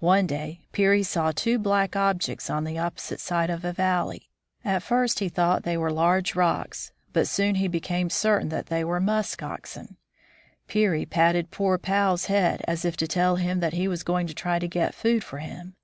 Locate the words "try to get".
14.34-14.92